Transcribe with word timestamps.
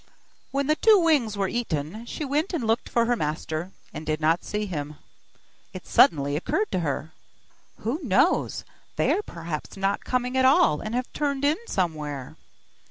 When 0.49 0.65
the 0.65 0.75
two 0.75 0.97
wings 0.97 1.37
were 1.37 1.47
eaten, 1.47 2.07
she 2.07 2.25
went 2.25 2.53
and 2.55 2.63
looked 2.65 2.89
for 2.89 3.05
her 3.05 3.15
master, 3.15 3.71
and 3.93 4.03
did 4.03 4.19
not 4.19 4.43
see 4.43 4.65
him. 4.65 4.95
It 5.73 5.85
suddenly 5.85 6.35
occurred 6.35 6.71
to 6.71 6.79
her: 6.79 7.11
'Who 7.81 7.99
knows? 8.01 8.65
They 8.95 9.11
are 9.13 9.21
perhaps 9.21 9.77
not 9.77 10.03
coming 10.03 10.35
at 10.35 10.43
all, 10.43 10.81
and 10.81 10.95
have 10.95 11.13
turned 11.13 11.45
in 11.45 11.57
somewhere. 11.67 12.35